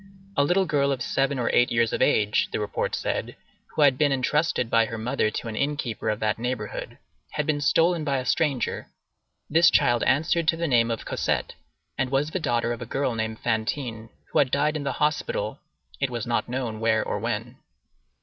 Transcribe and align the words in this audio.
A 0.35 0.43
little 0.43 0.65
girl 0.65 0.91
of 0.91 1.03
seven 1.03 1.37
or 1.37 1.51
eight 1.53 1.71
years 1.71 1.93
of 1.93 2.01
age, 2.01 2.49
the 2.51 2.59
report 2.59 2.95
said, 2.95 3.35
who 3.75 3.83
had 3.83 3.99
been 3.99 4.11
intrusted 4.11 4.67
by 4.67 4.85
her 4.85 4.97
mother 4.97 5.29
to 5.29 5.47
an 5.47 5.55
inn 5.55 5.77
keeper 5.77 6.09
of 6.09 6.19
that 6.21 6.39
neighborhood, 6.39 6.97
had 7.33 7.45
been 7.45 7.61
stolen 7.61 8.03
by 8.03 8.17
a 8.17 8.25
stranger; 8.25 8.87
this 9.47 9.69
child 9.69 10.01
answered 10.05 10.47
to 10.47 10.57
the 10.57 10.65
name 10.67 10.89
of 10.89 11.05
Cosette, 11.05 11.53
and 11.99 12.09
was 12.09 12.31
the 12.31 12.39
daughter 12.39 12.73
of 12.73 12.81
a 12.81 12.85
girl 12.87 13.13
named 13.13 13.41
Fantine, 13.41 14.09
who 14.31 14.39
had 14.39 14.49
died 14.49 14.75
in 14.75 14.85
the 14.85 14.93
hospital, 14.93 15.59
it 15.99 16.09
was 16.09 16.25
not 16.25 16.49
known 16.49 16.79
where 16.79 17.03
or 17.07 17.19
when. 17.19 17.57